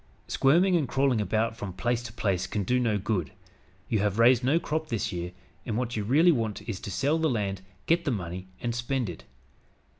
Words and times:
Squirming 0.27 0.75
and 0.75 0.87
crawling 0.87 1.21
about 1.21 1.55
from 1.55 1.73
place 1.73 2.01
to 2.01 2.11
place 2.11 2.47
can 2.47 2.63
do 2.63 2.79
no 2.79 2.97
good. 2.97 3.33
You 3.87 3.99
have 3.99 4.17
raised 4.17 4.43
no 4.43 4.59
crop 4.59 4.87
this 4.87 5.13
year, 5.13 5.31
and 5.63 5.77
what 5.77 5.95
you 5.95 6.03
really 6.03 6.31
want 6.31 6.63
is 6.67 6.79
to 6.79 6.89
sell 6.89 7.19
the 7.19 7.29
land, 7.29 7.61
get 7.85 8.03
the 8.03 8.09
money 8.09 8.47
and 8.61 8.73
spend 8.73 9.11
it. 9.11 9.25